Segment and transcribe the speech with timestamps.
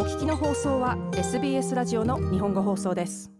[0.00, 3.30] お聞きの放送は SBS ラジオの日本語放送です。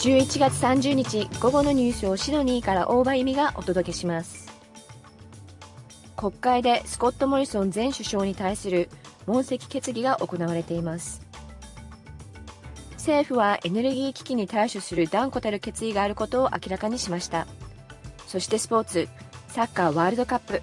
[0.00, 4.50] 11月30日午後のニュースをシドニーから大場由美がお届けします。
[6.16, 8.88] 国会でスコット・モリソン前首相に対する
[9.26, 11.22] 問責決議が行われています。
[12.94, 17.46] 政府はエネルギー危機に対処する断固たる決意があることを明らかにしました。
[18.28, 19.08] そしてスポーツ
[19.48, 20.62] サッカーワールドカップ。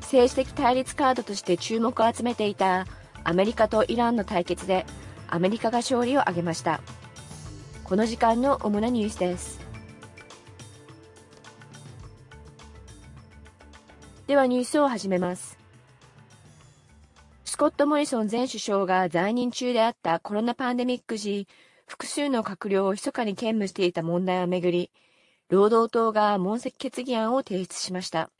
[0.00, 2.86] 政治的対立カードとして注目を集めていた
[3.24, 4.86] アメリカとイランの対決で
[5.28, 6.80] アメリカが勝利を挙げました。
[7.84, 9.60] この時間の主なニュースです。
[14.26, 15.61] ではニュースを始めます。
[17.62, 21.46] コット・モリソン前首相が在任中であったコロナパンデミック時
[21.86, 24.90] 複数の閣僚を密かに兼務していた問題をめぐり
[25.48, 28.30] 労働党が問責決議案を提出しました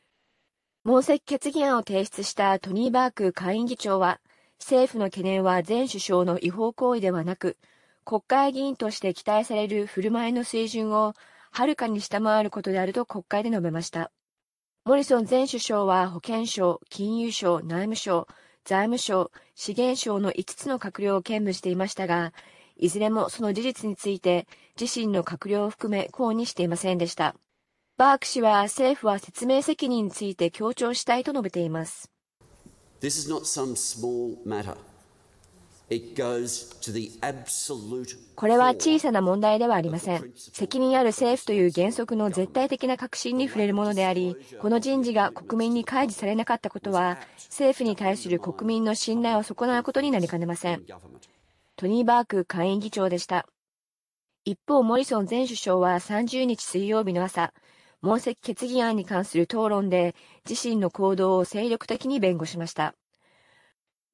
[0.83, 4.19] 問責決議案を提出したトニー・バーク下院議長は
[4.59, 7.56] 政府の懸念は前首相の違法行為ではなく
[8.05, 11.15] 国会議員として期待される振る舞いの水準を
[11.53, 14.11] はるかに下回ることであると国会で述べました。
[14.84, 18.27] モリソン前首相は保健省、金融省、内務省、
[18.65, 22.33] 財務省、資源省の5つの閣僚を兼務していましたが、
[22.77, 24.47] いずれもその事実について
[24.81, 27.35] 自身の閣僚を含め抗議していませんでした。
[27.97, 32.11] バーク氏は政府は説明責任について強調したいと述べています。
[33.01, 34.77] This is not some small matter.
[38.35, 40.33] これは小さな問題ではありません。
[40.37, 50.84] 責任ある政府という原則の絶対的な確信に触れるものであり、この人事が国民に開示されなかったことは、政府に対する国民の信頼を損なうことになりかねません。
[51.77, 53.47] トニー・バーク下院議長でした。
[54.45, 57.53] 一方、モリソン前首相は30日水曜日の朝、
[58.00, 60.16] 問責決議案に関する討論で
[60.49, 62.97] 自身の行動を精力的に弁護しました。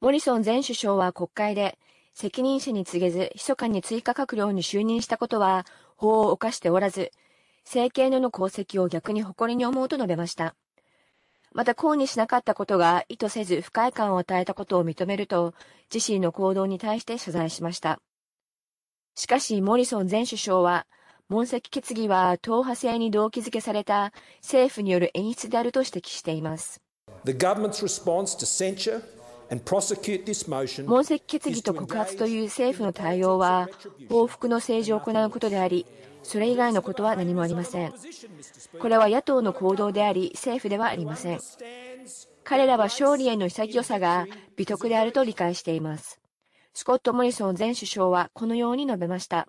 [0.00, 1.76] モリソン前首相は国会で、
[2.14, 5.66] 責任者に告げず、密かに追加閣僚に就任したことは、
[5.96, 7.10] 法を犯しておらず、
[7.64, 10.54] 政権での功績を逆に誇りに思うと述べました。
[11.52, 15.52] また、抗議しなかったことが意図せず不快感を与えたことを認めると、
[15.92, 18.00] 自身の行動に対して謝罪しました。
[19.16, 20.86] しかし、モリソン前首相は、
[21.28, 26.80] 問責決議は党派制に動機づけされた政府による演出であると指摘しています。
[27.24, 29.17] The government's response to censure
[29.50, 33.68] 問責決議と告発という政府の対応は
[34.08, 35.86] 報復の政治を行うことであり
[36.22, 37.94] それ以外のことは何もありません。
[38.78, 41.40] これは野党の行動であり政府ではありません。
[42.44, 44.26] 彼らは勝利への潔さが
[44.56, 46.20] 美徳であると理解しています。
[46.74, 49.48] スコット・モリソン前首相はこのように述べました。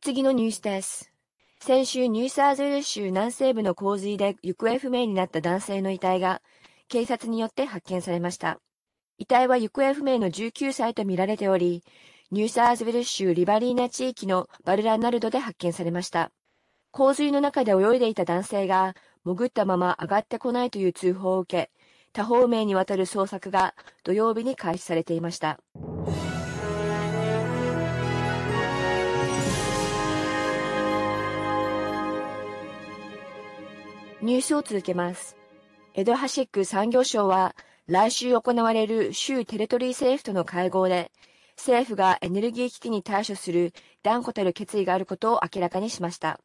[0.00, 1.12] 次のニュースです。
[1.60, 6.40] 先週ニューサーズウェル州南西部の洪水で行方不明になった男性の遺体が
[6.88, 8.60] 警察によって発見されました。
[9.18, 11.82] 遺体は行方不明の19歳とみられており、
[12.30, 16.30] ニューサーズウェル州リバリーナ地域のバルラナルドで発見されました。
[16.92, 21.70] 洪水の中で泳いでいた男性が潜ったまま上がってこないという通報を受け、
[22.12, 23.74] 多方面にわたる捜索が
[24.04, 25.58] 土曜日に開始されていました。
[34.22, 35.36] ニュースを続けます。
[35.94, 37.56] エド・ハシック産業省は
[37.88, 41.10] 来週行われる州テレトリー政府との会合で、
[41.56, 43.72] 政府がエネルギー危機に対処する
[44.02, 46.38] 断固たる決意があることを明らかにしました。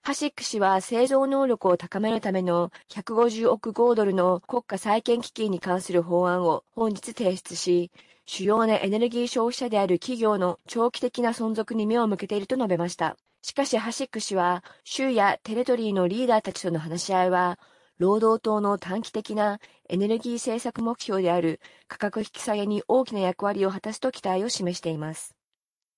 [0.00, 7.90] ハシック氏は製造能力を高めるための150億5ドルの国家再建基金に関する法案を本日提出し、
[8.24, 13.18] 主要なエネルギー消費者である企業の長期的な存続に目を向けていると述べました。
[13.42, 17.58] しかしハシック氏は、州やテレトリーのリーダーたちとの話し合いは、
[17.98, 19.58] 労働党の短期的な
[19.88, 25.34] エネルギー政策目標である価格引き下げに大きな役割を果たすと期待を示しています。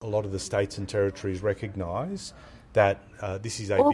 [0.01, 0.13] 多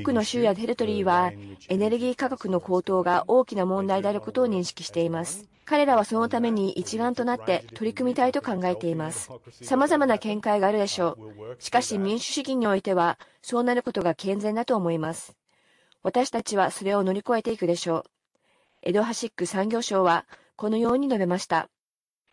[0.00, 1.32] くの州やテレトリーは
[1.70, 5.48] エネルギー価格の高騰が大きな問題であることを認識しています。
[5.64, 9.30] 彼らはそのために一丸となって取り組みたいと考えています。
[9.62, 11.16] 様々な見解があるでしょ
[11.58, 11.62] う。
[11.62, 15.34] しかし民主主義においてはそうなることが健全だと思います。
[16.04, 18.04] 私たちはそれを乗り越えていくでしょう。
[18.82, 21.70] エド・ハシック産業省はこのように述べました。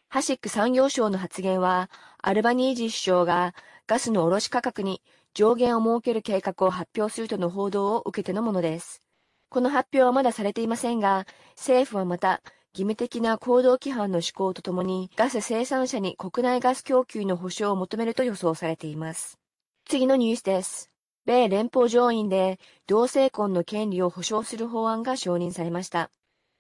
[0.10, 1.90] ハシック産業省の発言は、
[2.22, 3.56] アルバニージー首相が
[3.88, 5.02] ガスの卸価格に
[5.34, 9.02] 上限を設ける計画を発表するとの報道を受けてのものです。
[9.48, 11.26] この発表はまだされていませんが、
[11.56, 12.42] 政府はまた
[12.74, 19.40] 義務的な行動規範の施行とともに、ガス生産者に国内ガス供給の保証を求めると予想されています。
[19.86, 20.91] 次のニュースです。
[21.26, 26.10] 米連邦上院で同性婚の権利を保障する法案が承認されました。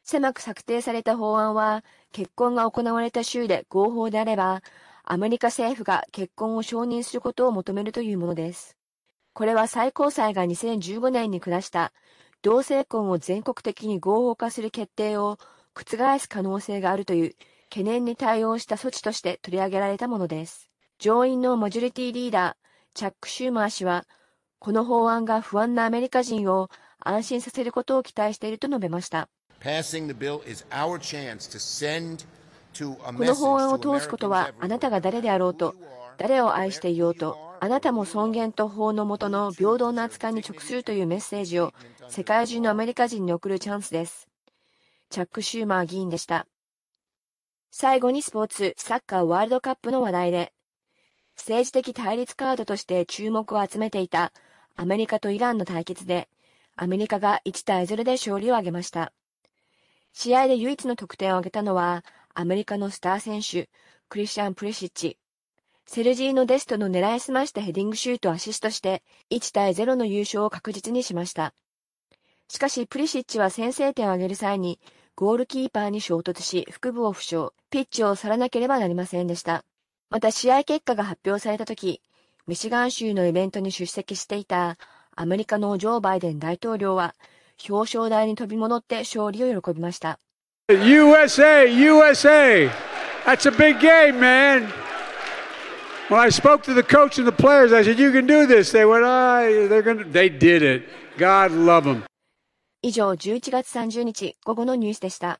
[0.04, 4.62] 狭く策定された法案は、結婚が行われた州で合法であれば、
[5.04, 8.78] アメリカ政府が結婚を承認することを求めるというものです。
[9.34, 11.94] これは最高裁が2015年に下した
[12.42, 15.38] 同性婚を全国的に合法化する決定を
[15.74, 17.36] 覆す可能性があるという
[17.69, 20.69] 懸念に対応した措置として取り上げられたものです。
[21.00, 22.56] 上院のマジョリティリーダー、
[22.94, 24.06] チャック・シューマー氏は、
[24.62, 26.69] この法案が不安なアメリカ人を
[27.00, 29.28] 安心させることを期待していると述べました。
[29.60, 29.81] この
[33.34, 35.74] 法案を通すことは、あなたが誰であろうと、
[36.19, 41.74] 誰を愛していようと、あなたも尊厳と法の下の平等な扱いに直するというメッセージを
[42.07, 44.28] 世界中のアメリカ人に送るチャンスです。
[45.10, 46.46] チャック・シューマー議員でした。
[47.72, 50.54] 最後にスポーツ、サッカーワールドカップの話題で、
[51.36, 54.31] 政治的対立カードとして注目を集めていた
[54.75, 56.29] アメリカとイランの対決で、
[56.75, 59.13] アメリカが1対0で勝利を挙げました。
[60.13, 62.03] 試合で唯一の得点を挙げたのは、
[62.33, 63.69] アメリカのスター選手、
[64.09, 65.18] クリスチャン・プレシッチ。
[65.85, 71.53] セルジーノ・デストの狙いすましたヘディングシュートアシストして、1対0の優勝を確実にしました。
[72.47, 74.79] しかし、プリシッチは先制点を挙げる際に、
[75.15, 79.65] ゴールキーパーに衝突し、腹部を負傷、ピッチを去らなければなりませんでした。
[80.09, 82.01] また試合結果が発表された時、
[82.48, 84.78] ミシガン州のイベントに出席していた
[85.16, 87.14] アメリカのジョー・バイデン大統領は
[87.70, 90.20] 表彰台に飛び戻って勝利を喜びました。
[90.70, 91.66] USA!
[91.68, 92.70] USA!
[93.26, 94.68] That's a big game, man!
[96.10, 98.72] When I spoke to the coach and the players, I said, You can do this.
[98.72, 100.84] They went, Ah, they're gonna, they did it.
[101.18, 102.04] God love them.
[102.82, 105.40] 以上、11月30日午後のニュースでした。